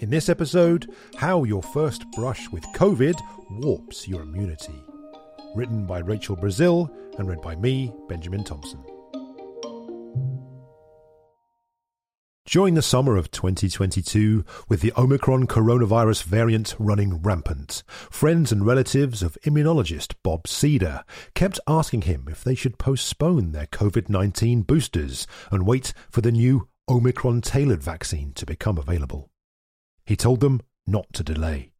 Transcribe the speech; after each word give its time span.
In 0.00 0.08
this 0.08 0.30
episode, 0.30 0.90
how 1.16 1.44
your 1.44 1.62
first 1.62 2.10
brush 2.12 2.48
with 2.48 2.64
COVID 2.68 3.20
warps 3.50 4.08
your 4.08 4.22
immunity. 4.22 4.82
Written 5.54 5.84
by 5.84 5.98
Rachel 5.98 6.36
Brazil 6.36 6.90
and 7.18 7.28
read 7.28 7.42
by 7.42 7.54
me, 7.54 7.92
Benjamin 8.08 8.42
Thompson. 8.42 8.82
During 12.46 12.72
the 12.72 12.80
summer 12.80 13.18
of 13.18 13.30
2022, 13.30 14.42
with 14.70 14.80
the 14.80 14.94
Omicron 14.96 15.46
coronavirus 15.46 16.22
variant 16.24 16.74
running 16.78 17.20
rampant, 17.20 17.82
friends 18.10 18.50
and 18.50 18.64
relatives 18.64 19.22
of 19.22 19.36
immunologist 19.44 20.14
Bob 20.24 20.48
Seder 20.48 21.04
kept 21.34 21.60
asking 21.68 22.02
him 22.02 22.26
if 22.30 22.42
they 22.42 22.54
should 22.54 22.78
postpone 22.78 23.52
their 23.52 23.66
COVID 23.66 24.08
19 24.08 24.62
boosters 24.62 25.26
and 25.50 25.66
wait 25.66 25.92
for 26.10 26.22
the 26.22 26.32
new 26.32 26.68
Omicron 26.88 27.42
tailored 27.42 27.82
vaccine 27.82 28.32
to 28.32 28.46
become 28.46 28.78
available. 28.78 29.30
He 30.10 30.16
told 30.16 30.40
them 30.40 30.60
not 30.88 31.12
to 31.12 31.22
delay. 31.22 31.70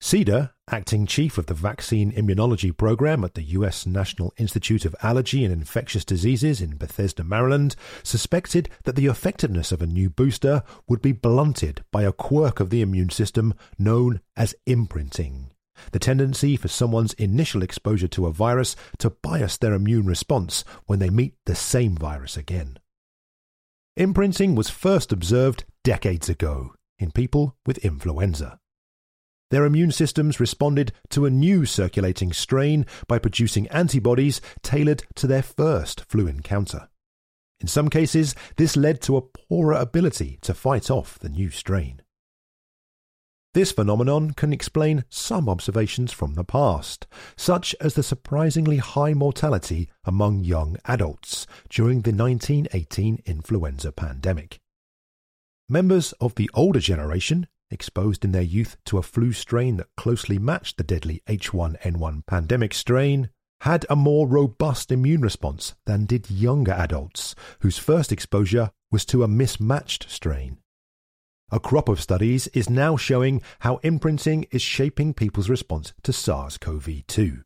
Seder, 0.00 0.52
acting 0.70 1.04
chief 1.04 1.36
of 1.36 1.46
the 1.46 1.52
Vaccine 1.52 2.12
Immunology 2.12 2.70
Program 2.70 3.24
at 3.24 3.34
the 3.34 3.42
U.S. 3.58 3.86
National 3.86 4.32
Institute 4.36 4.84
of 4.84 4.94
Allergy 5.02 5.44
and 5.44 5.52
Infectious 5.52 6.04
Diseases 6.04 6.60
in 6.60 6.76
Bethesda, 6.76 7.24
Maryland, 7.24 7.74
suspected 8.04 8.68
that 8.84 8.94
the 8.94 9.06
effectiveness 9.06 9.72
of 9.72 9.82
a 9.82 9.86
new 9.88 10.08
booster 10.08 10.62
would 10.86 11.02
be 11.02 11.10
blunted 11.10 11.82
by 11.90 12.04
a 12.04 12.12
quirk 12.12 12.60
of 12.60 12.70
the 12.70 12.82
immune 12.82 13.10
system 13.10 13.52
known 13.80 14.20
as 14.36 14.54
imprinting. 14.64 15.50
The 15.90 15.98
tendency 15.98 16.56
for 16.56 16.68
someone's 16.68 17.14
initial 17.14 17.64
exposure 17.64 18.06
to 18.06 18.26
a 18.26 18.32
virus 18.32 18.76
to 18.98 19.10
bias 19.10 19.56
their 19.56 19.74
immune 19.74 20.06
response 20.06 20.64
when 20.86 21.00
they 21.00 21.10
meet 21.10 21.34
the 21.46 21.56
same 21.56 21.96
virus 21.96 22.36
again. 22.36 22.78
Imprinting 23.96 24.54
was 24.54 24.70
first 24.70 25.10
observed 25.10 25.64
decades 25.82 26.28
ago 26.28 26.76
in 26.98 27.10
people 27.10 27.56
with 27.66 27.78
influenza. 27.78 28.58
Their 29.50 29.64
immune 29.64 29.92
systems 29.92 30.40
responded 30.40 30.92
to 31.10 31.26
a 31.26 31.30
new 31.30 31.64
circulating 31.64 32.32
strain 32.32 32.86
by 33.06 33.18
producing 33.18 33.68
antibodies 33.68 34.40
tailored 34.62 35.04
to 35.16 35.26
their 35.26 35.42
first 35.42 36.00
flu 36.08 36.26
encounter. 36.26 36.88
In 37.60 37.68
some 37.68 37.88
cases, 37.88 38.34
this 38.56 38.76
led 38.76 39.00
to 39.02 39.16
a 39.16 39.22
poorer 39.22 39.74
ability 39.74 40.38
to 40.42 40.54
fight 40.54 40.90
off 40.90 41.18
the 41.18 41.28
new 41.28 41.50
strain. 41.50 42.02
This 43.54 43.70
phenomenon 43.70 44.32
can 44.32 44.52
explain 44.52 45.04
some 45.08 45.48
observations 45.48 46.10
from 46.10 46.34
the 46.34 46.42
past, 46.42 47.06
such 47.36 47.76
as 47.80 47.94
the 47.94 48.02
surprisingly 48.02 48.78
high 48.78 49.14
mortality 49.14 49.88
among 50.04 50.42
young 50.42 50.76
adults 50.86 51.46
during 51.68 52.00
the 52.00 52.10
1918 52.10 53.22
influenza 53.24 53.92
pandemic. 53.92 54.60
Members 55.68 56.12
of 56.20 56.34
the 56.34 56.50
older 56.52 56.78
generation, 56.78 57.46
exposed 57.70 58.22
in 58.22 58.32
their 58.32 58.42
youth 58.42 58.76
to 58.84 58.98
a 58.98 59.02
flu 59.02 59.32
strain 59.32 59.78
that 59.78 59.86
closely 59.96 60.38
matched 60.38 60.76
the 60.76 60.84
deadly 60.84 61.22
H1N1 61.26 62.26
pandemic 62.26 62.74
strain, 62.74 63.30
had 63.62 63.86
a 63.88 63.96
more 63.96 64.28
robust 64.28 64.92
immune 64.92 65.22
response 65.22 65.74
than 65.86 66.04
did 66.04 66.30
younger 66.30 66.72
adults, 66.72 67.34
whose 67.60 67.78
first 67.78 68.12
exposure 68.12 68.72
was 68.92 69.06
to 69.06 69.22
a 69.22 69.28
mismatched 69.28 70.10
strain. 70.10 70.58
A 71.50 71.58
crop 71.58 71.88
of 71.88 71.98
studies 71.98 72.46
is 72.48 72.68
now 72.68 72.98
showing 72.98 73.40
how 73.60 73.78
imprinting 73.78 74.46
is 74.50 74.60
shaping 74.60 75.14
people's 75.14 75.48
response 75.48 75.94
to 76.02 76.12
SARS 76.12 76.58
CoV 76.58 77.06
2. 77.06 77.42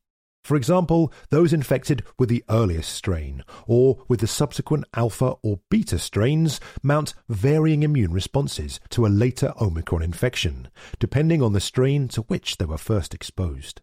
For 0.49 0.57
example, 0.57 1.13
those 1.29 1.53
infected 1.53 2.03
with 2.19 2.31
the 2.31 2.43
earliest 2.49 2.91
strain 2.95 3.45
or 3.67 3.99
with 4.09 4.21
the 4.21 4.27
subsequent 4.27 4.87
alpha 4.95 5.35
or 5.43 5.61
beta 5.69 5.99
strains 5.99 6.59
mount 6.83 7.13
varying 7.29 7.83
immune 7.83 8.15
responses 8.15 8.81
to 8.89 9.05
a 9.05 9.09
later 9.09 9.53
Omicron 9.61 10.03
infection, 10.03 10.69
depending 10.99 11.43
on 11.43 11.53
the 11.53 11.61
strain 11.61 12.09
to 12.09 12.23
which 12.23 12.57
they 12.57 12.65
were 12.65 12.79
first 12.79 13.13
exposed. 13.13 13.83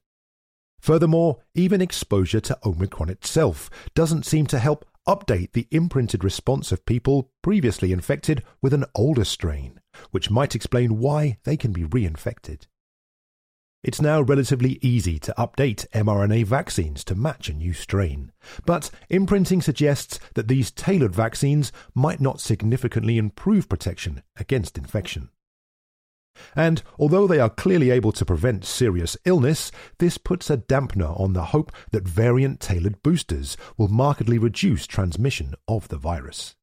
Furthermore, 0.79 1.37
even 1.53 1.81
exposure 1.81 2.41
to 2.41 2.57
Omicron 2.65 3.09
itself 3.09 3.69
doesn't 3.93 4.25
seem 4.25 4.47
to 4.47 4.57
help 4.57 4.87
update 5.07 5.51
the 5.51 5.67
imprinted 5.69 6.23
response 6.23 6.71
of 6.71 6.87
people 6.87 7.29
previously 7.43 7.91
infected 7.91 8.43
with 8.63 8.73
an 8.73 8.85
older 8.95 9.23
strain, 9.23 9.79
which 10.09 10.31
might 10.31 10.55
explain 10.55 10.97
why 10.97 11.37
they 11.43 11.57
can 11.57 11.71
be 11.71 11.83
reinfected. 11.83 12.65
It's 13.85 14.01
now 14.01 14.19
relatively 14.19 14.79
easy 14.81 15.19
to 15.19 15.33
update 15.37 15.87
mRNA 15.91 16.45
vaccines 16.45 17.03
to 17.03 17.13
match 17.13 17.49
a 17.49 17.53
new 17.53 17.71
strain. 17.71 18.31
But 18.65 18.89
imprinting 19.11 19.61
suggests 19.61 20.19
that 20.33 20.47
these 20.47 20.71
tailored 20.71 21.13
vaccines 21.13 21.71
might 21.93 22.19
not 22.19 22.41
significantly 22.41 23.19
improve 23.19 23.69
protection 23.69 24.23
against 24.37 24.79
infection. 24.79 25.29
And 26.55 26.81
although 26.97 27.27
they 27.27 27.39
are 27.39 27.47
clearly 27.47 27.91
able 27.91 28.11
to 28.13 28.25
prevent 28.25 28.65
serious 28.65 29.17
illness, 29.23 29.71
this 29.99 30.17
puts 30.17 30.49
a 30.49 30.57
dampener 30.57 31.19
on 31.19 31.33
the 31.33 31.45
hope 31.45 31.71
that 31.91 32.07
variant 32.07 32.59
tailored 32.59 33.03
boosters 33.03 33.55
will 33.77 33.87
markedly 33.87 34.39
reduce 34.39 34.87
transmission 34.87 35.53
of 35.67 35.89
the 35.89 35.97
virus. 35.97 36.55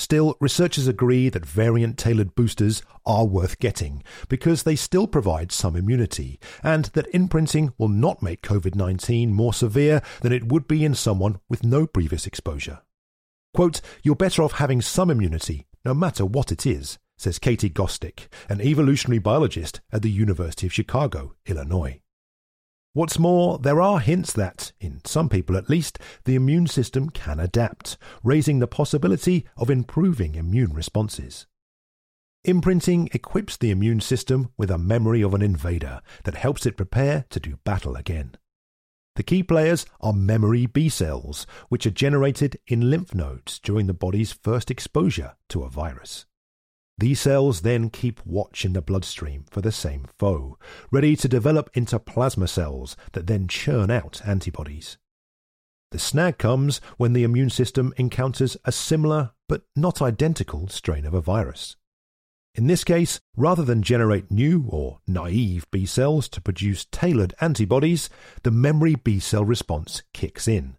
Still, 0.00 0.34
researchers 0.40 0.88
agree 0.88 1.28
that 1.28 1.44
variant 1.44 1.98
tailored 1.98 2.34
boosters 2.34 2.82
are 3.04 3.26
worth 3.26 3.58
getting 3.58 4.02
because 4.30 4.62
they 4.62 4.74
still 4.74 5.06
provide 5.06 5.52
some 5.52 5.76
immunity, 5.76 6.40
and 6.62 6.86
that 6.94 7.14
imprinting 7.14 7.74
will 7.76 7.90
not 7.90 8.22
make 8.22 8.40
COVID 8.40 8.74
19 8.74 9.30
more 9.30 9.52
severe 9.52 10.00
than 10.22 10.32
it 10.32 10.48
would 10.48 10.66
be 10.66 10.86
in 10.86 10.94
someone 10.94 11.38
with 11.50 11.64
no 11.64 11.86
previous 11.86 12.26
exposure. 12.26 12.80
Quote, 13.52 13.82
You're 14.02 14.16
better 14.16 14.42
off 14.42 14.52
having 14.52 14.80
some 14.80 15.10
immunity, 15.10 15.66
no 15.84 15.92
matter 15.92 16.24
what 16.24 16.50
it 16.50 16.64
is, 16.64 16.98
says 17.18 17.38
Katie 17.38 17.68
Gostick, 17.68 18.28
an 18.48 18.62
evolutionary 18.62 19.18
biologist 19.18 19.82
at 19.92 20.00
the 20.00 20.10
University 20.10 20.66
of 20.66 20.72
Chicago, 20.72 21.34
Illinois. 21.44 22.00
What's 22.92 23.20
more, 23.20 23.56
there 23.58 23.80
are 23.80 24.00
hints 24.00 24.32
that, 24.32 24.72
in 24.80 25.00
some 25.04 25.28
people 25.28 25.56
at 25.56 25.70
least, 25.70 25.98
the 26.24 26.34
immune 26.34 26.66
system 26.66 27.08
can 27.10 27.38
adapt, 27.38 27.96
raising 28.24 28.58
the 28.58 28.66
possibility 28.66 29.46
of 29.56 29.70
improving 29.70 30.34
immune 30.34 30.72
responses. 30.72 31.46
Imprinting 32.42 33.08
equips 33.12 33.56
the 33.56 33.70
immune 33.70 34.00
system 34.00 34.50
with 34.56 34.72
a 34.72 34.78
memory 34.78 35.22
of 35.22 35.34
an 35.34 35.42
invader 35.42 36.00
that 36.24 36.34
helps 36.34 36.66
it 36.66 36.76
prepare 36.76 37.26
to 37.30 37.38
do 37.38 37.58
battle 37.62 37.94
again. 37.94 38.34
The 39.14 39.22
key 39.22 39.44
players 39.44 39.86
are 40.00 40.12
memory 40.12 40.66
B 40.66 40.88
cells, 40.88 41.46
which 41.68 41.86
are 41.86 41.90
generated 41.90 42.58
in 42.66 42.90
lymph 42.90 43.14
nodes 43.14 43.60
during 43.60 43.86
the 43.86 43.94
body's 43.94 44.32
first 44.32 44.68
exposure 44.68 45.36
to 45.50 45.62
a 45.62 45.70
virus. 45.70 46.26
These 47.00 47.22
cells 47.22 47.62
then 47.62 47.88
keep 47.88 48.20
watch 48.26 48.66
in 48.66 48.74
the 48.74 48.82
bloodstream 48.82 49.46
for 49.50 49.62
the 49.62 49.72
same 49.72 50.04
foe, 50.18 50.58
ready 50.90 51.16
to 51.16 51.28
develop 51.28 51.70
into 51.72 51.98
plasma 51.98 52.46
cells 52.46 52.94
that 53.12 53.26
then 53.26 53.48
churn 53.48 53.90
out 53.90 54.20
antibodies. 54.26 54.98
The 55.92 55.98
snag 55.98 56.36
comes 56.36 56.78
when 56.98 57.14
the 57.14 57.24
immune 57.24 57.48
system 57.48 57.94
encounters 57.96 58.58
a 58.66 58.70
similar 58.70 59.30
but 59.48 59.62
not 59.74 60.02
identical 60.02 60.68
strain 60.68 61.06
of 61.06 61.14
a 61.14 61.22
virus. 61.22 61.74
In 62.54 62.66
this 62.66 62.84
case, 62.84 63.18
rather 63.34 63.64
than 63.64 63.82
generate 63.82 64.30
new 64.30 64.66
or 64.68 65.00
naive 65.06 65.64
B 65.70 65.86
cells 65.86 66.28
to 66.28 66.42
produce 66.42 66.84
tailored 66.84 67.32
antibodies, 67.40 68.10
the 68.42 68.50
memory 68.50 68.94
B 68.94 69.20
cell 69.20 69.44
response 69.44 70.02
kicks 70.12 70.46
in. 70.46 70.76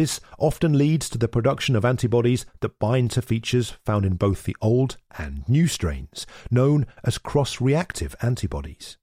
This 0.00 0.18
often 0.38 0.78
leads 0.78 1.10
to 1.10 1.18
the 1.18 1.28
production 1.28 1.76
of 1.76 1.84
antibodies 1.84 2.46
that 2.60 2.78
bind 2.78 3.10
to 3.10 3.20
features 3.20 3.74
found 3.84 4.06
in 4.06 4.14
both 4.14 4.44
the 4.44 4.56
old 4.62 4.96
and 5.18 5.46
new 5.46 5.66
strains, 5.66 6.26
known 6.50 6.86
as 7.04 7.18
cross 7.18 7.60
reactive 7.60 8.16
antibodies. 8.22 8.96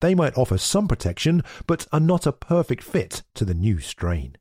They 0.00 0.14
might 0.14 0.38
offer 0.38 0.56
some 0.56 0.86
protection, 0.86 1.42
but 1.66 1.88
are 1.92 1.98
not 1.98 2.28
a 2.28 2.32
perfect 2.32 2.84
fit 2.84 3.24
to 3.34 3.44
the 3.44 3.54
new 3.54 3.80
strain. 3.80 4.36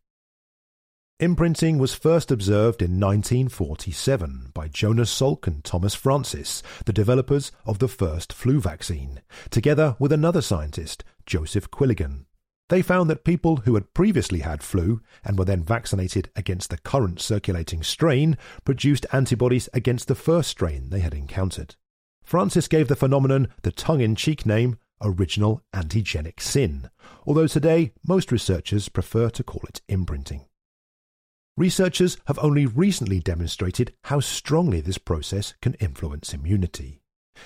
Imprinting 1.19 1.79
was 1.79 1.95
first 1.95 2.29
observed 2.29 2.83
in 2.83 2.99
1947 2.99 4.51
by 4.53 4.67
Jonas 4.67 5.09
Salk 5.11 5.47
and 5.47 5.63
Thomas 5.63 5.95
Francis, 5.95 6.61
the 6.85 6.93
developers 6.93 7.51
of 7.65 7.79
the 7.79 7.87
first 7.87 8.31
flu 8.31 8.61
vaccine, 8.61 9.21
together 9.49 9.95
with 9.97 10.11
another 10.11 10.43
scientist, 10.43 11.03
Joseph 11.25 11.71
Quilligan. 11.71 12.25
They 12.69 12.81
found 12.81 13.09
that 13.09 13.23
people 13.23 13.57
who 13.57 13.75
had 13.75 13.93
previously 13.93 14.39
had 14.39 14.63
flu 14.63 15.01
and 15.23 15.37
were 15.37 15.45
then 15.45 15.63
vaccinated 15.63 16.31
against 16.35 16.71
the 16.71 16.79
current 16.79 17.21
circulating 17.21 17.83
strain 17.83 18.37
produced 18.63 19.05
antibodies 19.11 19.69
against 19.73 20.07
the 20.07 20.15
first 20.15 20.49
strain 20.49 20.89
they 20.89 21.01
had 21.01 21.13
encountered. 21.13 21.75
Francis 22.23 22.67
gave 22.67 22.87
the 22.87 22.95
phenomenon 22.95 23.49
the 23.61 23.71
tongue 23.71 24.01
in 24.01 24.15
cheek 24.15 24.45
name 24.47 24.79
original 25.01 25.61
antigenic 25.73 26.39
sin, 26.39 26.89
although 27.27 27.47
today 27.47 27.93
most 28.07 28.31
researchers 28.31 28.89
prefer 28.89 29.29
to 29.29 29.43
call 29.43 29.61
it 29.67 29.81
imprinting. 29.87 30.45
Researchers 31.57 32.17
have 32.25 32.39
only 32.39 32.65
recently 32.65 33.19
demonstrated 33.19 33.93
how 34.05 34.19
strongly 34.19 34.81
this 34.81 34.97
process 34.97 35.53
can 35.61 35.75
influence 35.75 36.33
immunity. 36.33 37.01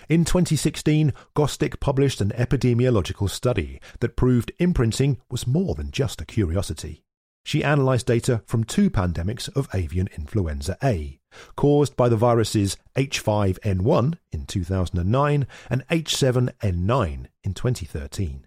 In 0.07 0.25
2016, 0.25 1.13
Gostick 1.35 1.79
published 1.79 2.21
an 2.21 2.31
epidemiological 2.31 3.29
study 3.29 3.79
that 3.99 4.15
proved 4.15 4.51
imprinting 4.59 5.17
was 5.29 5.47
more 5.47 5.75
than 5.75 5.91
just 5.91 6.21
a 6.21 6.25
curiosity. 6.25 7.03
She 7.45 7.61
analysed 7.61 8.07
data 8.07 8.43
from 8.45 8.63
two 8.63 8.89
pandemics 8.89 9.49
of 9.55 9.67
avian 9.73 10.07
influenza 10.15 10.77
A, 10.83 11.19
caused 11.55 11.95
by 11.95 12.09
the 12.09 12.17
viruses 12.17 12.77
H5N1 12.95 14.17
in 14.31 14.45
2009 14.45 15.47
and 15.69 15.87
H7N9 15.87 17.25
in 17.43 17.53
2013. 17.53 18.45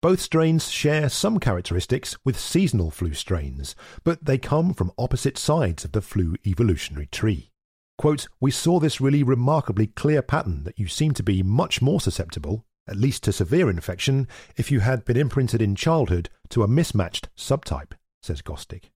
Both 0.00 0.20
strains 0.20 0.70
share 0.70 1.08
some 1.08 1.40
characteristics 1.40 2.16
with 2.24 2.38
seasonal 2.38 2.92
flu 2.92 3.14
strains, 3.14 3.74
but 4.04 4.24
they 4.24 4.38
come 4.38 4.72
from 4.72 4.92
opposite 4.96 5.36
sides 5.36 5.84
of 5.84 5.90
the 5.90 6.00
flu 6.00 6.36
evolutionary 6.46 7.06
tree. 7.06 7.50
Quote, 7.98 8.28
we 8.40 8.52
saw 8.52 8.78
this 8.78 9.00
really 9.00 9.24
remarkably 9.24 9.88
clear 9.88 10.22
pattern 10.22 10.62
that 10.62 10.78
you 10.78 10.86
seem 10.86 11.12
to 11.14 11.22
be 11.24 11.42
much 11.42 11.82
more 11.82 12.00
susceptible, 12.00 12.64
at 12.86 12.96
least 12.96 13.24
to 13.24 13.32
severe 13.32 13.68
infection, 13.68 14.28
if 14.56 14.70
you 14.70 14.80
had 14.80 15.04
been 15.04 15.16
imprinted 15.16 15.60
in 15.60 15.74
childhood 15.74 16.30
to 16.48 16.62
a 16.62 16.68
mismatched 16.68 17.28
subtype, 17.36 17.92
says 18.22 18.40
Gostick. 18.40 18.90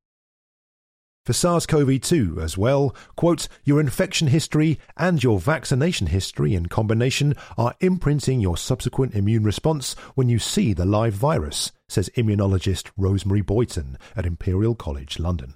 For 1.27 1.33
SARS 1.33 1.67
CoV 1.67 2.01
2 2.01 2.41
as 2.41 2.57
well, 2.57 2.95
quote, 3.17 3.49
your 3.65 3.81
infection 3.81 4.29
history 4.29 4.79
and 4.97 5.23
your 5.23 5.39
vaccination 5.39 6.09
history 6.09 6.55
in 6.55 6.67
combination 6.67 7.35
are 7.59 7.75
imprinting 7.81 8.41
your 8.41 8.57
subsequent 8.57 9.15
immune 9.15 9.45
response 9.45 9.95
when 10.15 10.29
you 10.29 10.39
see 10.39 10.73
the 10.73 10.85
live 10.85 11.15
virus, 11.15 11.71
says 11.89 12.11
immunologist 12.17 12.91
Rosemary 12.97 13.41
Boyton 13.41 13.99
at 14.17 14.27
Imperial 14.27 14.75
College 14.75 15.19
London. 15.21 15.55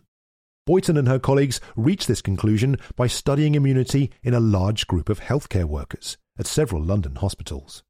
Boyton 0.66 0.96
and 0.96 1.08
her 1.08 1.18
colleagues 1.18 1.60
reached 1.76 2.08
this 2.08 2.20
conclusion 2.20 2.76
by 2.96 3.06
studying 3.06 3.54
immunity 3.54 4.10
in 4.22 4.34
a 4.34 4.40
large 4.40 4.86
group 4.86 5.08
of 5.08 5.20
healthcare 5.20 5.64
workers 5.64 6.18
at 6.38 6.46
several 6.46 6.82
London 6.82 7.14
hospitals. 7.16 7.82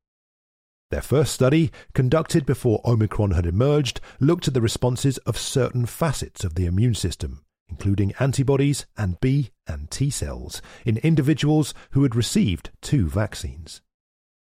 Their 0.91 1.03
first 1.03 1.33
study, 1.33 1.73
conducted 1.95 2.47
before 2.47 2.81
Omicron 2.85 3.33
had 3.33 3.47
emerged, 3.47 4.01
looked 4.21 4.47
at 4.47 4.55
the 4.55 4.61
responses 4.61 5.19
of 5.19 5.37
certain 5.37 5.87
facets 5.87 6.45
of 6.45 6.55
the 6.55 6.67
immune 6.67 6.95
system 6.95 7.41
including 7.69 8.13
antibodies 8.19 8.87
and 8.97 9.21
B 9.21 9.51
and 9.67 9.91
T 9.91 10.11
cells, 10.11 10.63
in 10.85 10.99
individuals 10.99 11.75
who 11.91 12.03
had 12.03 12.15
received 12.15 12.71
two 12.81 13.09
vaccines. 13.09 13.81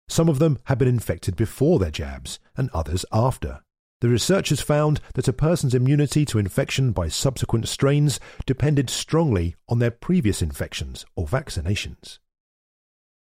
Some 0.09 0.29
of 0.29 0.39
them 0.39 0.59
had 0.65 0.79
been 0.79 0.89
infected 0.89 1.37
before 1.37 1.79
their 1.79 1.91
jabs, 1.91 2.39
and 2.57 2.71
others 2.73 3.05
after. 3.13 3.63
The 4.01 4.09
researchers 4.09 4.61
found 4.61 5.01
that 5.15 5.29
a 5.29 5.33
person's 5.33 5.75
immunity 5.75 6.25
to 6.27 6.39
infection 6.39 6.93
by 6.93 7.09
subsequent 7.09 7.67
strains 7.69 8.21
depended 8.45 8.91
strongly 8.91 9.57
on 9.69 9.79
their 9.79 9.91
previous 9.91 10.43
infections 10.43 11.07
or 11.15 11.27
vaccinations. 11.27 12.19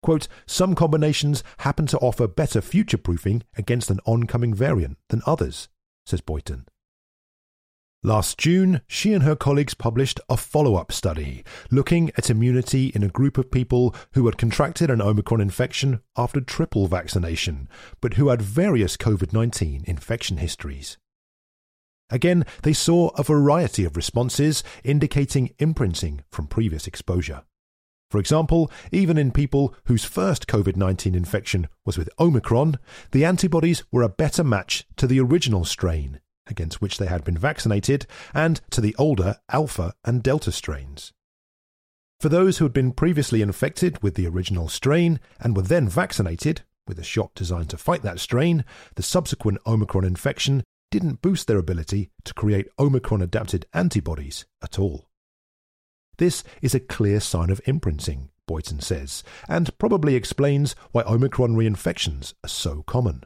Quote, 0.02 0.26
Some 0.46 0.74
combinations 0.74 1.44
happen 1.58 1.86
to 1.86 1.98
offer 1.98 2.26
better 2.26 2.60
future 2.60 2.98
proofing 2.98 3.44
against 3.56 3.90
an 3.90 4.00
oncoming 4.06 4.54
variant 4.54 4.98
than 5.08 5.22
others, 5.24 5.68
says 6.04 6.20
Boyton. 6.20 6.66
Last 8.02 8.38
June, 8.38 8.82
she 8.87 9.12
and 9.14 9.25
her 9.25 9.34
colleagues 9.34 9.75
published 9.75 10.20
a 10.28 10.37
follow 10.37 10.76
up 10.76 10.93
study 10.93 11.44
looking 11.70 12.10
at 12.16 12.31
immunity 12.31 12.88
in 12.88 13.02
a 13.02 13.08
group 13.08 13.37
of 13.38 13.50
people 13.50 13.94
who 14.12 14.26
had 14.26 14.38
contracted 14.38 14.90
an 14.90 15.00
Omicron 15.00 15.40
infection 15.40 16.00
after 16.16 16.40
triple 16.40 16.87
vaccination, 16.87 17.69
but 18.00 18.14
who 18.14 18.28
had 18.28 18.43
various 18.43 18.96
COVID 18.96 19.32
19 19.32 19.82
infection 19.87 20.37
histories. 20.37 20.98
Again, 22.08 22.44
they 22.62 22.72
saw 22.72 23.08
a 23.16 23.25
variety 23.25 23.84
of 23.84 23.96
responses 23.96 24.62
indicating 24.84 25.50
imprinting 25.58 26.22
from 26.31 26.46
previous 26.46 26.87
exposure. 26.87 27.42
For 28.10 28.20
example, 28.20 28.70
even 28.92 29.19
in 29.19 29.32
people 29.32 29.75
whose 29.87 30.04
first 30.04 30.46
COVID 30.46 30.76
19 30.76 31.14
infection 31.14 31.66
was 31.84 31.99
with 31.99 32.10
Omicron, 32.20 32.78
the 33.10 33.25
antibodies 33.25 33.82
were 33.90 34.02
a 34.02 34.08
better 34.08 34.44
match 34.44 34.87
to 34.96 35.08
the 35.08 35.19
original 35.19 35.64
strain 35.64 36.20
against 36.46 36.81
which 36.81 36.98
they 36.98 37.06
had 37.06 37.25
been 37.25 37.38
vaccinated, 37.38 38.06
and 38.34 38.60
to 38.70 38.81
the 38.81 38.94
older 38.98 39.37
Alpha 39.50 39.94
and 40.04 40.22
Delta 40.22 40.52
strains. 40.52 41.12
For 42.20 42.28
those 42.28 42.58
who 42.58 42.64
had 42.64 42.72
been 42.72 42.93
previously 42.93 43.43
infected 43.43 44.02
with 44.02 44.14
the 44.14 44.26
original 44.26 44.69
strain 44.69 45.20
and 45.38 45.54
were 45.54 45.62
then 45.62 45.88
vaccinated 45.88 46.62
with 46.88 46.98
a 46.98 47.04
shot 47.04 47.34
designed 47.34 47.70
to 47.70 47.76
fight 47.76 48.02
that 48.02 48.20
strain, 48.20 48.64
the 48.94 49.02
subsequent 49.02 49.58
Omicron 49.66 50.04
infection 50.04 50.64
didn't 50.90 51.20
boost 51.20 51.46
their 51.46 51.58
ability 51.58 52.10
to 52.25 52.32
create 52.32 52.69
Omicron 52.78 53.20
adapted 53.20 53.66
antibodies 53.75 54.46
at 54.62 54.78
all. 54.78 55.08
This 56.19 56.42
is 56.62 56.75
a 56.75 56.81
clear 56.81 57.20
sign 57.20 57.50
of 57.50 57.60
imprinting, 57.66 58.31
Boyton 58.46 58.81
says, 58.81 59.22
and 59.49 59.76
probably 59.78 60.14
explains 60.14 60.75
why 60.92 61.02
Omicron 61.02 61.54
reinfections 61.56 62.32
are 62.42 62.49
so 62.49 62.82
common 62.84 63.25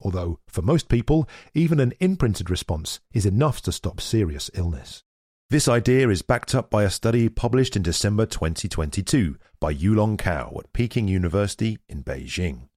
although 0.00 0.38
for 0.48 0.62
most 0.62 0.88
people, 0.88 1.28
even 1.54 1.80
an 1.80 1.92
imprinted 2.00 2.50
response 2.50 3.00
is 3.12 3.26
enough 3.26 3.60
to 3.62 3.72
stop 3.72 4.00
serious 4.00 4.50
illness. 4.54 5.02
This 5.50 5.66
idea 5.66 6.08
is 6.08 6.22
backed 6.22 6.54
up 6.54 6.70
by 6.70 6.84
a 6.84 6.90
study 6.90 7.28
published 7.28 7.74
in 7.74 7.82
December 7.82 8.24
2022 8.24 9.36
by 9.58 9.74
Yulong 9.74 10.16
Cao 10.16 10.56
at 10.58 10.72
Peking 10.72 11.08
University 11.08 11.78
in 11.88 12.04
Beijing. 12.04 12.68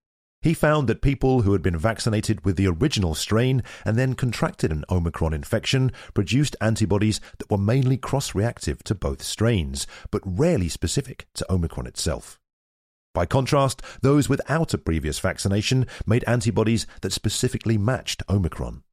He 0.41 0.53
found 0.53 0.89
that 0.89 1.01
people 1.01 1.43
who 1.43 1.53
had 1.53 1.61
been 1.61 1.77
vaccinated 1.77 2.43
with 2.43 2.57
the 2.57 2.67
original 2.67 3.15
strain 3.15 3.63
and 3.85 3.97
then 3.97 4.13
contracted 4.13 4.71
an 4.71 4.83
Omicron 4.89 5.33
infection 5.33 5.91
produced 6.13 6.57
antibodies 6.59 7.21
that 7.37 7.49
were 7.49 7.57
mainly 7.57 7.95
cross 7.95 8.35
reactive 8.35 8.83
to 8.83 8.93
both 8.95 9.23
strains, 9.23 9.87
but 10.11 10.21
rarely 10.25 10.67
specific 10.67 11.27
to 11.35 11.49
Omicron 11.49 11.87
itself. 11.87 12.41
By 13.13 13.25
contrast, 13.25 13.81
those 14.01 14.27
without 14.27 14.73
a 14.73 14.77
previous 14.77 15.19
vaccination 15.19 15.85
made 16.05 16.23
antibodies 16.25 16.87
that 17.01 17.13
specifically 17.13 17.77
matched 17.77 18.23
Omicron. 18.29 18.83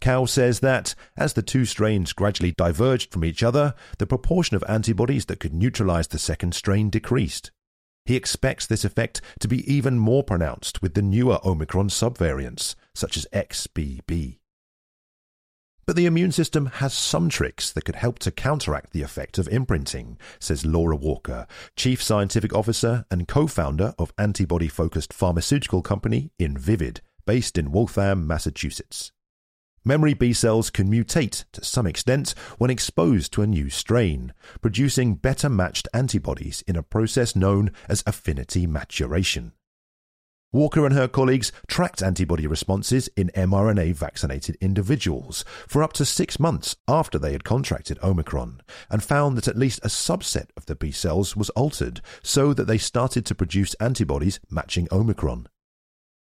Cao 0.00 0.26
says 0.26 0.60
that, 0.60 0.94
as 1.16 1.34
the 1.34 1.42
two 1.42 1.66
strains 1.66 2.14
gradually 2.14 2.52
diverged 2.52 3.12
from 3.12 3.24
each 3.24 3.42
other, 3.42 3.74
the 3.98 4.06
proportion 4.06 4.56
of 4.56 4.64
antibodies 4.66 5.26
that 5.26 5.40
could 5.40 5.52
neutralize 5.52 6.08
the 6.08 6.18
second 6.18 6.54
strain 6.54 6.88
decreased. 6.88 7.50
He 8.06 8.16
expects 8.16 8.66
this 8.66 8.84
effect 8.84 9.20
to 9.40 9.48
be 9.48 9.70
even 9.72 9.98
more 9.98 10.24
pronounced 10.24 10.80
with 10.80 10.94
the 10.94 11.02
newer 11.02 11.38
Omicron 11.44 11.90
subvariants, 11.90 12.74
such 12.94 13.18
as 13.18 13.26
XBB. 13.32 14.39
But 15.86 15.96
the 15.96 16.06
immune 16.06 16.32
system 16.32 16.66
has 16.66 16.94
some 16.94 17.28
tricks 17.28 17.72
that 17.72 17.84
could 17.84 17.96
help 17.96 18.18
to 18.20 18.30
counteract 18.30 18.92
the 18.92 19.02
effect 19.02 19.38
of 19.38 19.48
imprinting, 19.48 20.18
says 20.38 20.64
Laura 20.64 20.96
Walker, 20.96 21.46
Chief 21.76 22.02
Scientific 22.02 22.54
Officer 22.54 23.06
and 23.10 23.26
co 23.26 23.46
founder 23.46 23.94
of 23.98 24.12
antibody 24.18 24.68
focused 24.68 25.12
pharmaceutical 25.12 25.82
company 25.82 26.30
Invivyd, 26.38 27.00
based 27.26 27.58
in 27.58 27.72
Waltham, 27.72 28.26
Massachusetts. 28.26 29.12
Memory 29.82 30.12
B 30.12 30.34
cells 30.34 30.68
can 30.68 30.90
mutate 30.90 31.44
to 31.52 31.64
some 31.64 31.86
extent 31.86 32.34
when 32.58 32.70
exposed 32.70 33.32
to 33.32 33.42
a 33.42 33.46
new 33.46 33.70
strain, 33.70 34.34
producing 34.60 35.14
better 35.14 35.48
matched 35.48 35.88
antibodies 35.94 36.62
in 36.66 36.76
a 36.76 36.82
process 36.82 37.34
known 37.34 37.72
as 37.88 38.04
affinity 38.06 38.66
maturation. 38.66 39.52
Walker 40.52 40.84
and 40.84 40.94
her 40.94 41.06
colleagues 41.06 41.52
tracked 41.68 42.02
antibody 42.02 42.44
responses 42.44 43.08
in 43.16 43.30
mRNA 43.36 43.94
vaccinated 43.94 44.56
individuals 44.60 45.44
for 45.68 45.80
up 45.80 45.92
to 45.92 46.04
six 46.04 46.40
months 46.40 46.74
after 46.88 47.20
they 47.20 47.30
had 47.30 47.44
contracted 47.44 48.00
Omicron 48.02 48.60
and 48.90 49.00
found 49.00 49.36
that 49.36 49.46
at 49.46 49.56
least 49.56 49.78
a 49.84 49.88
subset 49.88 50.48
of 50.56 50.66
the 50.66 50.74
B 50.74 50.90
cells 50.90 51.36
was 51.36 51.50
altered 51.50 52.00
so 52.24 52.52
that 52.52 52.66
they 52.66 52.78
started 52.78 53.24
to 53.26 53.34
produce 53.34 53.74
antibodies 53.74 54.40
matching 54.50 54.88
Omicron. 54.90 55.46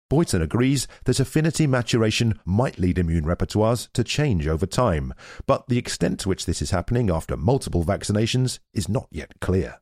Boyton 0.09 0.41
agrees 0.41 0.89
that 1.05 1.21
affinity 1.21 1.67
maturation 1.67 2.39
might 2.47 2.79
lead 2.79 2.97
immune 2.97 3.25
repertoires 3.25 3.93
to 3.93 4.03
change 4.03 4.47
over 4.47 4.65
time, 4.65 5.13
but 5.47 5.69
the 5.69 5.77
extent 5.79 6.21
to 6.21 6.31
which 6.31 6.47
this 6.47 6.63
is 6.63 6.71
happening 6.71 7.11
after 7.11 7.37
multiple 7.37 7.85
vaccinations 7.85 8.61
is 8.73 8.89
not 8.89 9.09
yet 9.11 9.41
clear. 9.41 9.81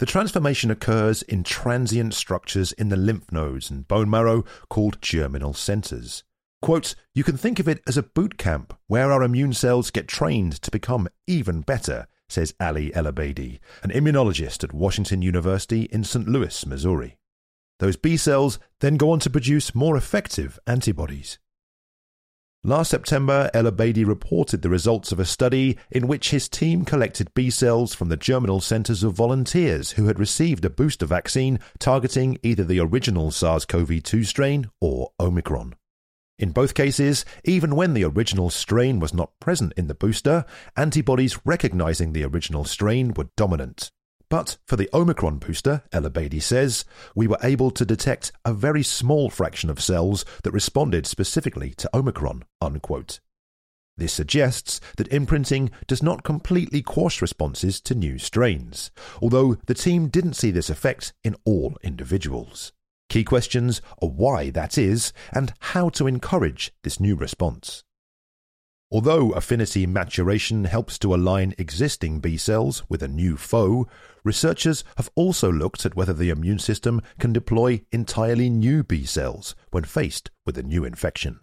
The 0.00 0.06
transformation 0.06 0.72
occurs 0.72 1.22
in 1.22 1.44
transient 1.44 2.14
structures 2.14 2.72
in 2.72 2.88
the 2.88 2.96
lymph 2.96 3.30
nodes 3.30 3.70
and 3.70 3.86
bone 3.86 4.10
marrow 4.10 4.44
called 4.68 5.00
germinal 5.00 5.54
centers. 5.54 6.24
Quote, 6.60 6.96
you 7.14 7.22
can 7.22 7.36
think 7.36 7.60
of 7.60 7.68
it 7.68 7.80
as 7.86 7.96
a 7.96 8.02
boot 8.02 8.36
camp 8.36 8.76
where 8.88 9.12
our 9.12 9.22
immune 9.22 9.52
cells 9.52 9.92
get 9.92 10.08
trained 10.08 10.60
to 10.62 10.70
become 10.70 11.08
even 11.28 11.60
better, 11.60 12.08
says 12.28 12.54
Ali 12.58 12.90
Elabadi, 12.90 13.60
an 13.84 13.90
immunologist 13.90 14.64
at 14.64 14.72
Washington 14.72 15.22
University 15.22 15.82
in 15.92 16.02
St. 16.02 16.26
Louis, 16.26 16.66
Missouri. 16.66 17.18
Those 17.78 17.96
B 17.96 18.16
cells 18.16 18.58
then 18.80 18.96
go 18.96 19.10
on 19.10 19.20
to 19.20 19.30
produce 19.30 19.74
more 19.74 19.96
effective 19.96 20.58
antibodies. 20.66 21.38
Last 22.66 22.90
September, 22.90 23.50
Elabadi 23.52 24.06
reported 24.06 24.62
the 24.62 24.70
results 24.70 25.12
of 25.12 25.20
a 25.20 25.26
study 25.26 25.76
in 25.90 26.06
which 26.06 26.30
his 26.30 26.48
team 26.48 26.86
collected 26.86 27.34
B 27.34 27.50
cells 27.50 27.94
from 27.94 28.08
the 28.08 28.16
germinal 28.16 28.58
centers 28.62 29.04
of 29.04 29.12
volunteers 29.12 29.90
who 29.90 30.06
had 30.06 30.18
received 30.18 30.64
a 30.64 30.70
booster 30.70 31.04
vaccine 31.04 31.60
targeting 31.78 32.38
either 32.42 32.64
the 32.64 32.80
original 32.80 33.30
SARS 33.30 33.66
CoV 33.66 34.02
2 34.02 34.24
strain 34.24 34.70
or 34.80 35.10
Omicron. 35.20 35.74
In 36.38 36.52
both 36.52 36.72
cases, 36.72 37.26
even 37.44 37.76
when 37.76 37.92
the 37.92 38.04
original 38.04 38.48
strain 38.48 38.98
was 38.98 39.12
not 39.12 39.38
present 39.40 39.74
in 39.76 39.86
the 39.86 39.94
booster, 39.94 40.46
antibodies 40.74 41.40
recognizing 41.44 42.14
the 42.14 42.24
original 42.24 42.64
strain 42.64 43.12
were 43.12 43.28
dominant. 43.36 43.90
But 44.28 44.56
for 44.66 44.76
the 44.76 44.88
Omicron 44.92 45.38
booster, 45.38 45.82
Elabadi 45.92 46.42
says, 46.42 46.84
we 47.14 47.26
were 47.26 47.38
able 47.42 47.70
to 47.70 47.84
detect 47.84 48.32
a 48.44 48.54
very 48.54 48.82
small 48.82 49.30
fraction 49.30 49.70
of 49.70 49.80
cells 49.80 50.24
that 50.42 50.52
responded 50.52 51.06
specifically 51.06 51.70
to 51.74 51.90
Omicron. 51.94 52.44
Unquote. 52.60 53.20
This 53.96 54.12
suggests 54.12 54.80
that 54.96 55.12
imprinting 55.12 55.70
does 55.86 56.02
not 56.02 56.24
completely 56.24 56.82
quash 56.82 57.22
responses 57.22 57.80
to 57.82 57.94
new 57.94 58.18
strains, 58.18 58.90
although 59.22 59.56
the 59.66 59.74
team 59.74 60.08
didn't 60.08 60.34
see 60.34 60.50
this 60.50 60.68
effect 60.68 61.12
in 61.22 61.36
all 61.44 61.76
individuals. 61.82 62.72
Key 63.08 63.22
questions 63.22 63.80
are 64.02 64.08
why 64.08 64.50
that 64.50 64.76
is 64.76 65.12
and 65.32 65.52
how 65.60 65.90
to 65.90 66.08
encourage 66.08 66.72
this 66.82 66.98
new 66.98 67.14
response. 67.14 67.84
Although 68.94 69.32
affinity 69.32 69.88
maturation 69.88 70.66
helps 70.66 71.00
to 71.00 71.16
align 71.16 71.52
existing 71.58 72.20
B 72.20 72.36
cells 72.36 72.84
with 72.88 73.02
a 73.02 73.08
new 73.08 73.36
foe, 73.36 73.88
researchers 74.22 74.84
have 74.98 75.10
also 75.16 75.50
looked 75.50 75.84
at 75.84 75.96
whether 75.96 76.12
the 76.12 76.30
immune 76.30 76.60
system 76.60 77.02
can 77.18 77.32
deploy 77.32 77.82
entirely 77.90 78.48
new 78.48 78.84
B 78.84 79.04
cells 79.04 79.56
when 79.72 79.82
faced 79.82 80.30
with 80.46 80.56
a 80.56 80.62
new 80.62 80.84
infection. 80.84 81.40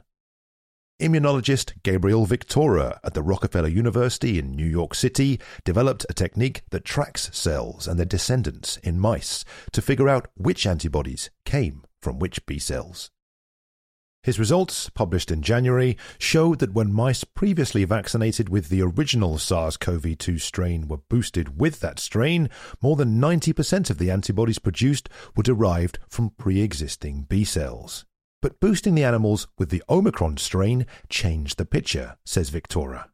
Immunologist 1.01 1.73
Gabriel 1.83 2.25
Victora 2.25 2.99
at 3.03 3.15
the 3.15 3.21
Rockefeller 3.21 3.67
University 3.67 4.39
in 4.39 4.55
New 4.55 4.65
York 4.65 4.95
City 4.95 5.37
developed 5.65 6.05
a 6.09 6.13
technique 6.13 6.61
that 6.69 6.85
tracks 6.85 7.29
cells 7.33 7.85
and 7.85 7.99
their 7.99 8.05
descendants 8.05 8.77
in 8.77 8.97
mice 8.97 9.43
to 9.73 9.81
figure 9.81 10.07
out 10.07 10.29
which 10.35 10.65
antibodies 10.65 11.29
came 11.43 11.83
from 12.01 12.17
which 12.17 12.45
B 12.45 12.59
cells. 12.59 13.11
His 14.23 14.37
results, 14.37 14.87
published 14.89 15.31
in 15.31 15.41
January, 15.41 15.97
showed 16.19 16.59
that 16.59 16.75
when 16.75 16.93
mice 16.93 17.23
previously 17.23 17.85
vaccinated 17.85 18.49
with 18.49 18.69
the 18.69 18.83
original 18.83 19.39
SARS 19.39 19.77
CoV 19.77 20.15
2 20.15 20.37
strain 20.37 20.87
were 20.87 20.97
boosted 21.09 21.59
with 21.59 21.79
that 21.79 21.97
strain, 21.97 22.47
more 22.83 22.95
than 22.95 23.19
90% 23.19 23.89
of 23.89 23.97
the 23.97 24.11
antibodies 24.11 24.59
produced 24.59 25.09
were 25.35 25.41
derived 25.41 25.97
from 26.07 26.29
pre 26.29 26.61
existing 26.61 27.23
B 27.29 27.43
cells. 27.43 28.05
But 28.43 28.59
boosting 28.59 28.93
the 28.93 29.03
animals 29.03 29.47
with 29.57 29.69
the 29.69 29.81
Omicron 29.89 30.37
strain 30.37 30.85
changed 31.09 31.57
the 31.57 31.65
picture, 31.65 32.15
says 32.23 32.51
Victora. 32.51 33.05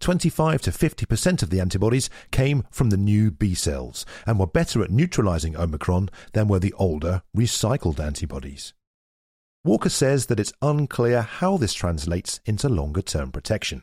25 0.00 0.62
to 0.62 0.70
50% 0.70 1.42
of 1.42 1.50
the 1.50 1.60
antibodies 1.60 2.08
came 2.30 2.64
from 2.70 2.88
the 2.88 2.96
new 2.96 3.30
B 3.30 3.54
cells 3.54 4.06
and 4.26 4.38
were 4.38 4.46
better 4.46 4.82
at 4.82 4.90
neutralizing 4.90 5.56
Omicron 5.56 6.08
than 6.32 6.48
were 6.48 6.58
the 6.58 6.72
older, 6.74 7.22
recycled 7.36 8.00
antibodies. 8.00 8.72
Walker 9.64 9.88
says 9.88 10.26
that 10.26 10.38
it's 10.38 10.52
unclear 10.60 11.22
how 11.22 11.56
this 11.56 11.72
translates 11.72 12.38
into 12.44 12.68
longer 12.68 13.00
term 13.00 13.32
protection. 13.32 13.82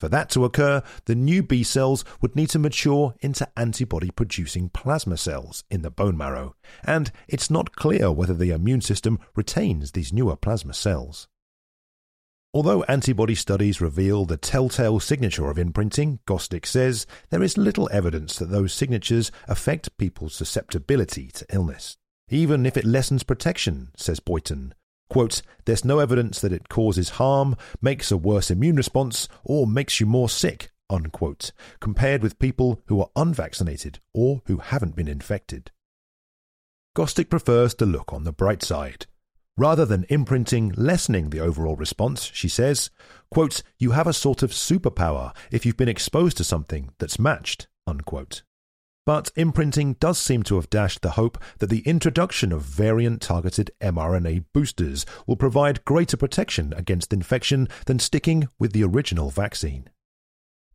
For 0.00 0.08
that 0.08 0.30
to 0.30 0.44
occur, 0.44 0.82
the 1.04 1.14
new 1.14 1.42
B 1.42 1.62
cells 1.62 2.04
would 2.20 2.34
need 2.34 2.48
to 2.50 2.58
mature 2.58 3.14
into 3.20 3.46
antibody 3.56 4.10
producing 4.10 4.70
plasma 4.70 5.18
cells 5.18 5.62
in 5.70 5.82
the 5.82 5.90
bone 5.90 6.16
marrow, 6.16 6.56
and 6.82 7.12
it's 7.28 7.50
not 7.50 7.76
clear 7.76 8.10
whether 8.10 8.34
the 8.34 8.50
immune 8.50 8.80
system 8.80 9.20
retains 9.36 9.92
these 9.92 10.12
newer 10.12 10.36
plasma 10.36 10.72
cells. 10.72 11.28
Although 12.52 12.82
antibody 12.84 13.36
studies 13.36 13.80
reveal 13.80 14.24
the 14.24 14.36
telltale 14.36 14.98
signature 14.98 15.48
of 15.50 15.58
imprinting, 15.58 16.18
Gostick 16.26 16.66
says 16.66 17.06
there 17.28 17.42
is 17.42 17.56
little 17.56 17.88
evidence 17.92 18.36
that 18.38 18.50
those 18.50 18.72
signatures 18.72 19.30
affect 19.46 19.96
people's 19.98 20.34
susceptibility 20.34 21.28
to 21.28 21.46
illness. 21.52 21.96
Even 22.30 22.66
if 22.66 22.76
it 22.76 22.84
lessens 22.84 23.22
protection, 23.22 23.90
says 23.96 24.18
Boyton, 24.18 24.74
Quote, 25.10 25.42
there's 25.64 25.84
no 25.84 25.98
evidence 25.98 26.40
that 26.40 26.52
it 26.52 26.68
causes 26.68 27.10
harm, 27.10 27.56
makes 27.82 28.12
a 28.12 28.16
worse 28.16 28.50
immune 28.50 28.76
response, 28.76 29.28
or 29.44 29.66
makes 29.66 29.98
you 29.98 30.06
more 30.06 30.28
sick, 30.28 30.70
unquote, 30.88 31.50
compared 31.80 32.22
with 32.22 32.38
people 32.38 32.80
who 32.86 33.00
are 33.00 33.10
unvaccinated 33.16 33.98
or 34.14 34.40
who 34.46 34.58
haven't 34.58 34.94
been 34.94 35.08
infected. 35.08 35.72
Gostick 36.96 37.28
prefers 37.28 37.74
to 37.74 37.86
look 37.86 38.12
on 38.12 38.22
the 38.22 38.32
bright 38.32 38.62
side. 38.62 39.06
Rather 39.56 39.84
than 39.84 40.06
imprinting 40.08 40.72
lessening 40.76 41.30
the 41.30 41.40
overall 41.40 41.76
response, 41.76 42.30
she 42.32 42.48
says, 42.48 42.90
quote, 43.30 43.62
you 43.78 43.90
have 43.90 44.06
a 44.06 44.12
sort 44.12 44.42
of 44.44 44.52
superpower 44.52 45.34
if 45.50 45.66
you've 45.66 45.76
been 45.76 45.88
exposed 45.88 46.36
to 46.36 46.44
something 46.44 46.90
that's 46.98 47.18
matched, 47.18 47.66
unquote. 47.86 48.42
But 49.10 49.32
imprinting 49.34 49.94
does 49.94 50.18
seem 50.18 50.44
to 50.44 50.54
have 50.54 50.70
dashed 50.70 51.02
the 51.02 51.10
hope 51.10 51.36
that 51.58 51.68
the 51.68 51.80
introduction 51.80 52.52
of 52.52 52.62
variant 52.62 53.20
targeted 53.20 53.72
mRNA 53.80 54.44
boosters 54.54 55.04
will 55.26 55.34
provide 55.34 55.84
greater 55.84 56.16
protection 56.16 56.72
against 56.76 57.12
infection 57.12 57.66
than 57.86 57.98
sticking 57.98 58.46
with 58.60 58.72
the 58.72 58.84
original 58.84 59.28
vaccine. 59.30 59.90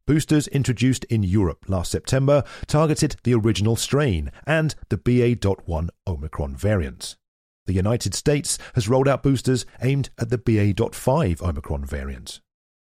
Boosters 0.05 0.49
introduced 0.49 1.05
in 1.05 1.23
Europe 1.23 1.63
last 1.69 1.89
September 1.89 2.43
targeted 2.67 3.15
the 3.23 3.33
original 3.33 3.77
strain 3.77 4.33
and 4.45 4.75
the 4.89 4.97
BA.1 4.97 5.87
Omicron 6.05 6.57
variant. 6.57 7.15
The 7.67 7.73
United 7.73 8.13
States 8.13 8.57
has 8.73 8.89
rolled 8.89 9.07
out 9.07 9.23
boosters 9.23 9.65
aimed 9.81 10.09
at 10.19 10.29
the 10.29 10.37
BA.5 10.37 11.41
Omicron 11.41 11.85
variant. 11.85 12.41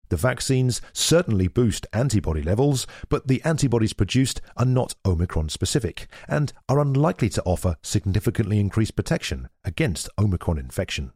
The 0.09 0.17
vaccines 0.17 0.81
certainly 0.93 1.49
boost 1.49 1.87
antibody 1.93 2.43
levels, 2.43 2.87
but 3.09 3.27
the 3.29 3.43
antibodies 3.45 3.93
produced 3.93 4.41
are 4.57 4.65
not 4.65 4.95
Omicron 5.05 5.49
specific 5.51 6.09
and 6.29 6.53
are 6.69 6.81
unlikely 6.81 7.29
to 7.31 7.43
offer 7.43 7.77
significantly 7.83 8.59
increased 8.59 8.97
protection 8.97 9.49
against 9.65 10.09
Omicron 10.19 10.59
infection. 10.59 11.13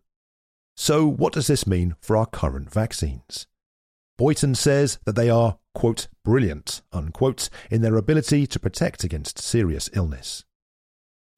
So, 0.77 1.07
what 1.07 1.33
does 1.33 1.47
this 1.47 1.67
mean 1.67 1.97
for 2.01 2.17
our 2.17 2.27
current 2.27 2.73
vaccines? 2.73 3.47
Boyton 4.19 4.55
says 4.55 4.99
that 5.05 5.17
they 5.17 5.31
are, 5.31 5.59
quote, 5.75 6.09
brilliant, 6.25 6.83
unquote, 6.93 7.49
in 7.71 7.83
their 7.83 7.97
ability 7.97 8.47
to 8.47 8.61
protect 8.61 9.05
against 9.05 9.39
serious 9.39 9.91
illness. 9.95 10.45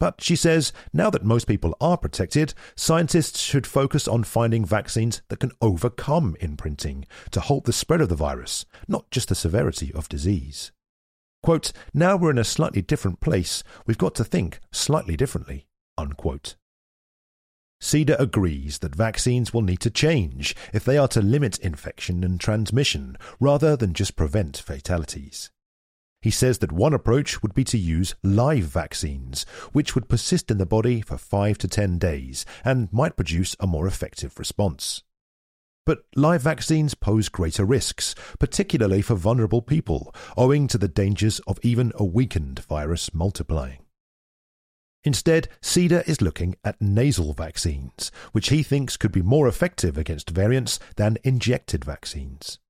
But 0.04 0.20
she 0.20 0.36
says 0.36 0.70
now 0.92 1.08
that 1.08 1.24
most 1.24 1.46
people 1.46 1.74
are 1.80 1.96
protected, 1.96 2.52
scientists 2.76 3.40
should 3.40 3.66
focus 3.66 4.06
on 4.06 4.22
finding 4.22 4.62
vaccines 4.62 5.22
that 5.28 5.40
can 5.40 5.52
overcome 5.62 6.36
imprinting 6.40 7.06
to 7.30 7.40
halt 7.40 7.64
the 7.64 7.72
spread 7.72 8.02
of 8.02 8.10
the 8.10 8.14
virus, 8.14 8.66
not 8.86 9.10
just 9.10 9.30
the 9.30 9.34
severity 9.34 9.94
of 9.94 10.10
disease. 10.10 10.72
Quote, 11.42 11.72
now 11.94 12.16
we're 12.16 12.32
in 12.32 12.36
a 12.36 12.44
slightly 12.44 12.82
different 12.82 13.20
place. 13.20 13.64
We've 13.86 13.96
got 13.96 14.14
to 14.16 14.24
think 14.24 14.60
slightly 14.70 15.16
differently. 15.16 15.68
Unquote. 15.96 16.56
CDER 17.80 18.20
agrees 18.20 18.80
that 18.80 18.94
vaccines 18.94 19.54
will 19.54 19.62
need 19.62 19.80
to 19.80 19.90
change 19.90 20.54
if 20.74 20.84
they 20.84 20.98
are 20.98 21.08
to 21.08 21.22
limit 21.22 21.58
infection 21.60 22.22
and 22.22 22.38
transmission 22.38 23.16
rather 23.40 23.74
than 23.74 23.94
just 23.94 24.16
prevent 24.16 24.58
fatalities. 24.58 25.50
He 26.24 26.30
says 26.30 26.60
that 26.60 26.72
one 26.72 26.94
approach 26.94 27.42
would 27.42 27.52
be 27.52 27.64
to 27.64 27.76
use 27.76 28.14
live 28.22 28.64
vaccines, 28.64 29.44
which 29.74 29.94
would 29.94 30.08
persist 30.08 30.50
in 30.50 30.56
the 30.56 30.64
body 30.64 31.02
for 31.02 31.18
5 31.18 31.58
to 31.58 31.68
10 31.68 31.98
days 31.98 32.46
and 32.64 32.90
might 32.90 33.14
produce 33.14 33.54
a 33.60 33.66
more 33.66 33.86
effective 33.86 34.38
response. 34.38 35.02
But 35.84 36.04
live 36.16 36.40
vaccines 36.40 36.94
pose 36.94 37.28
greater 37.28 37.66
risks, 37.66 38.14
particularly 38.38 39.02
for 39.02 39.16
vulnerable 39.16 39.60
people, 39.60 40.14
owing 40.34 40.66
to 40.68 40.78
the 40.78 40.88
dangers 40.88 41.40
of 41.40 41.58
even 41.62 41.92
a 41.96 42.06
weakened 42.06 42.60
virus 42.60 43.12
multiplying. 43.12 43.84
Instead, 45.04 45.48
CDER 45.60 46.08
is 46.08 46.22
looking 46.22 46.54
at 46.64 46.80
nasal 46.80 47.34
vaccines, 47.34 48.10
which 48.32 48.48
he 48.48 48.62
thinks 48.62 48.96
could 48.96 49.12
be 49.12 49.20
more 49.20 49.46
effective 49.46 49.98
against 49.98 50.30
variants 50.30 50.80
than 50.96 51.18
injected 51.22 51.84
vaccines. 51.84 52.60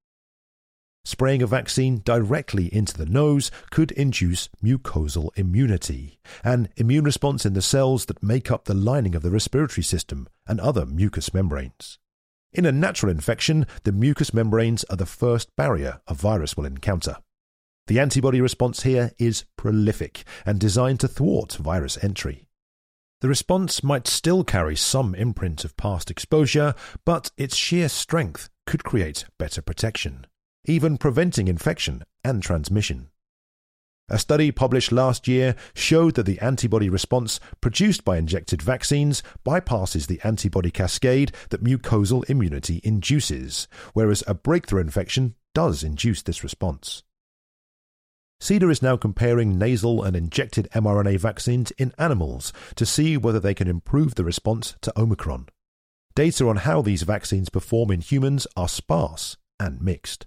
Spraying 1.07 1.43
a 1.43 1.47
vaccine 1.47 2.01
directly 2.03 2.75
into 2.75 2.97
the 2.97 3.05
nose 3.05 3.51
could 3.71 3.93
induce 3.93 4.49
mucosal 4.63 5.29
immunity, 5.37 6.19
an 6.43 6.71
immune 6.77 7.05
response 7.05 7.45
in 7.45 7.53
the 7.53 7.61
cells 7.61 8.07
that 8.07 8.23
make 8.23 8.51
up 8.51 8.65
the 8.65 8.73
lining 8.73 9.15
of 9.15 9.23
the 9.23 9.31
respiratory 9.31 9.83
system 9.85 10.27
and 10.47 10.59
other 10.61 10.87
mucous 10.87 11.35
membranes. 11.35 11.99
In 12.55 12.65
a 12.65 12.73
natural 12.73 13.13
infection, 13.13 13.67
the 13.83 13.93
mucous 13.93 14.33
membranes 14.33 14.83
are 14.85 14.97
the 14.97 15.05
first 15.05 15.55
barrier 15.57 16.01
a 16.07 16.15
virus 16.15 16.57
will 16.57 16.65
encounter. 16.65 17.19
The 17.87 18.01
antibody 18.01 18.41
response 18.41 18.85
here 18.85 19.13
is 19.19 19.45
prolific 19.59 20.25
and 20.47 20.59
designed 20.59 21.01
to 21.01 21.09
thwart 21.09 21.53
virus 21.53 22.03
entry. 22.03 22.49
The 23.21 23.29
response 23.29 23.83
might 23.83 24.07
still 24.07 24.43
carry 24.43 24.75
some 24.75 25.15
imprint 25.15 25.67
of 25.67 25.77
past 25.77 26.11
exposure, 26.11 26.75
but 27.05 27.31
its 27.37 27.57
sheer 27.57 27.91
strength 27.91 28.49
could 28.67 28.85
create 28.85 29.27
better 29.39 29.61
protection 29.61 30.27
even 30.65 30.97
preventing 30.97 31.49
infection 31.49 32.03
and 32.23 32.43
transmission. 32.43 33.09
A 34.11 34.19
study 34.19 34.53
published 34.53 34.93
last 34.93 35.27
year 35.27 35.57
showed 35.73 36.15
that 36.15 36.27
the 36.27 36.39
antibody 36.41 36.91
response 36.91 37.41
produced 37.63 38.05
by 38.05 38.19
injected 38.19 38.61
vaccines 38.61 39.23
bypasses 39.47 40.07
the 40.07 40.21
antibody 40.23 40.71
cascade 40.71 41.33
that 41.49 41.65
mucosal 41.65 42.29
immunity 42.29 42.83
induces, 42.85 43.67
whereas 43.95 44.23
a 44.27 44.35
breakthrough 44.35 44.83
infection 44.83 45.35
does 45.55 45.83
induce 45.83 46.21
this 46.21 46.43
response. 46.43 47.03
CEDAR 48.41 48.71
is 48.71 48.83
now 48.83 48.99
comparing 48.99 49.57
nasal 49.59 50.03
and 50.03 50.15
injected 50.15 50.69
mRNA 50.75 51.19
vaccines 51.19 51.71
in 51.79 51.95
animals 51.97 52.53
to 52.75 52.85
see 52.85 53.17
whether 53.17 53.41
they 53.41 53.55
can 53.55 53.69
improve 53.69 54.17
the 54.17 54.25
response 54.25 54.75
to 54.83 54.93
Omicron. 55.01 55.49
Data 56.15 56.47
on 56.47 56.57
how 56.57 56.83
these 56.83 57.05
vaccines 57.05 57.49
perform 57.49 57.91
in 57.91 58.03
humans 58.03 58.47
are 58.55 58.69
sparse 58.69 59.39
and 59.59 59.81
mixed. 59.81 60.27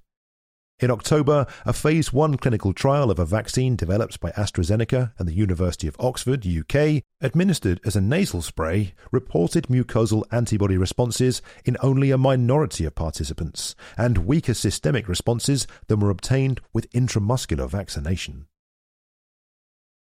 In 0.79 0.91
October, 0.91 1.48
a 1.65 1.74
phase 1.74 2.13
1 2.13 2.38
clinical 2.38 2.72
trial 2.72 3.10
of 3.10 3.17
a 3.17 3.25
vaccine 3.25 3.75
developed 3.75 4.19
by 4.19 4.29
AstraZeneca 4.34 5.12
and 5.17 5.27
the 5.27 5.34
University 5.34 5.88
of 5.88 5.96
Oxford, 6.00 6.46
UK, 6.46 7.01
administered 7.19 7.81
as 7.84 7.96
a 7.96 8.01
nasal 8.01 8.43
spray, 8.43 8.93
reported 9.12 9.69
mucosal 9.69 10.24
antibody 10.31 10.77
responses 10.77 11.41
in 11.65 11.77
only 11.81 12.12
a 12.12 12.17
minority 12.17 12.86
of 12.86 12.93
participants 12.93 13.74
and 13.98 14.19
weaker 14.19 14.53
systemic 14.53 15.07
responses 15.10 15.65
than 15.88 16.00
were 16.00 16.12
obtained 16.12 16.62
with 16.74 16.91
intramuscular 16.91 17.67
vaccination. 17.67 18.46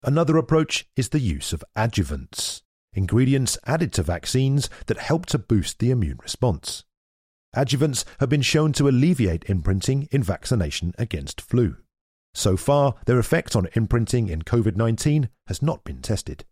Another 0.01 0.37
approach 0.37 0.87
is 0.95 1.09
the 1.09 1.19
use 1.19 1.53
of 1.53 1.63
adjuvants, 1.77 2.63
ingredients 2.95 3.59
added 3.67 3.93
to 3.93 4.01
vaccines 4.01 4.71
that 4.87 4.97
help 4.97 5.27
to 5.27 5.37
boost 5.37 5.77
the 5.77 5.91
immune 5.91 6.17
response. 6.23 6.83
Adjuvants 7.55 8.03
have 8.19 8.29
been 8.29 8.41
shown 8.41 8.73
to 8.73 8.87
alleviate 8.87 9.49
imprinting 9.49 10.07
in 10.11 10.23
vaccination 10.23 10.93
against 10.97 11.41
flu. 11.41 11.77
So 12.33 12.57
far, 12.57 12.95
their 13.05 13.19
effect 13.19 13.55
on 13.55 13.67
imprinting 13.73 14.27
in 14.27 14.41
COVID 14.41 14.75
19 14.75 15.29
has 15.47 15.61
not 15.61 15.83
been 15.83 16.01
tested. 16.01 16.45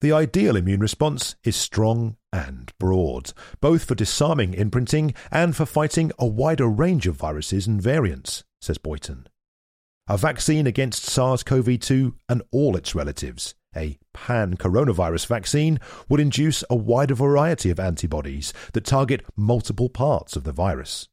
The 0.00 0.12
ideal 0.12 0.56
immune 0.56 0.80
response 0.80 1.36
is 1.44 1.56
strong 1.56 2.16
and 2.32 2.72
broad, 2.78 3.34
both 3.60 3.84
for 3.84 3.94
disarming 3.94 4.54
imprinting 4.54 5.14
and 5.30 5.54
for 5.54 5.66
fighting 5.66 6.10
a 6.18 6.26
wider 6.26 6.68
range 6.68 7.06
of 7.06 7.16
viruses 7.16 7.66
and 7.66 7.82
variants, 7.82 8.42
says 8.62 8.78
Boyton. 8.78 9.26
A 10.08 10.16
vaccine 10.16 10.66
against 10.66 11.04
SARS 11.04 11.42
CoV 11.42 11.78
2 11.78 12.16
and 12.30 12.42
all 12.50 12.76
its 12.76 12.94
relatives 12.94 13.54
a 13.76 13.98
pan 14.12 14.56
coronavirus 14.56 15.26
vaccine 15.26 15.78
would 16.08 16.20
induce 16.20 16.64
a 16.68 16.76
wider 16.76 17.14
variety 17.14 17.70
of 17.70 17.80
antibodies 17.80 18.52
that 18.72 18.84
target 18.84 19.24
multiple 19.36 19.88
parts 19.88 20.36
of 20.36 20.44
the 20.44 20.52
virus. 20.52 21.08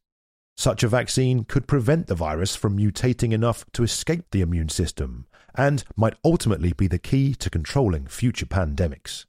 Such 0.56 0.82
a 0.82 0.88
vaccine 0.88 1.44
could 1.44 1.68
prevent 1.68 2.08
the 2.08 2.16
virus 2.16 2.56
from 2.56 2.76
mutating 2.76 3.32
enough 3.32 3.64
to 3.72 3.84
escape 3.84 4.24
the 4.32 4.40
immune 4.40 4.68
system 4.68 5.26
and 5.54 5.84
might 5.96 6.16
ultimately 6.24 6.72
be 6.72 6.88
the 6.88 6.98
key 6.98 7.34
to 7.34 7.50
controlling 7.50 8.06
future 8.06 8.46
pandemics. 8.46 9.24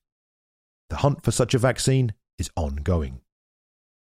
The 0.89 0.97
hunt 0.97 1.23
for 1.23 1.31
such 1.31 1.53
a 1.53 1.59
vaccine 1.59 2.13
is 2.39 2.49
ongoing. 2.55 3.21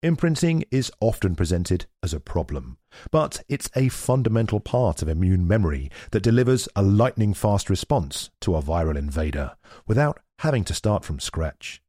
Imprinting 0.03 0.65
is 0.69 0.91
often 0.99 1.33
presented 1.33 1.85
as 2.03 2.13
a 2.13 2.19
problem, 2.19 2.77
but 3.09 3.41
it's 3.47 3.69
a 3.73 3.87
fundamental 3.87 4.59
part 4.59 5.01
of 5.01 5.07
immune 5.07 5.47
memory 5.47 5.89
that 6.11 6.21
delivers 6.23 6.67
a 6.75 6.83
lightning 6.83 7.33
fast 7.33 7.69
response 7.69 8.29
to 8.41 8.57
a 8.57 8.61
viral 8.61 8.97
invader 8.97 9.53
without 9.87 10.19
having 10.39 10.65
to 10.65 10.73
start 10.73 11.05
from 11.05 11.21
scratch. 11.21 11.81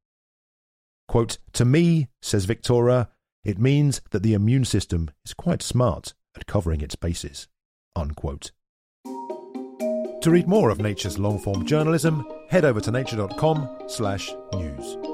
Quote, 1.09 1.39
to 1.55 1.65
me, 1.65 2.07
says 2.23 2.45
Victoria, 2.45 3.09
it 3.43 3.59
means 3.59 4.01
that 4.13 4.23
the 4.23 4.35
immune 4.35 4.65
system 4.65 5.11
is 5.25 5.35
quite 5.35 5.61
smart 5.61 6.15
at 6.37 6.47
covering 6.47 6.83
its 6.83 6.95
bases. 6.95 7.49
Unquote. 7.97 8.53
To 9.05 10.31
read 10.31 10.47
more 10.47 10.71
of 10.71 10.79
Nature's 10.79 11.19
long-form 11.19 11.67
journalism, 11.67 12.25
head 12.49 12.65
over 12.65 12.81
to 12.81 12.93
nature.com 12.93 13.69
slash 13.89 14.33
news. 14.55 15.14